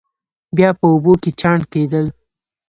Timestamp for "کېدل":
1.73-2.05